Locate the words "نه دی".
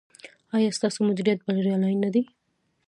2.03-2.21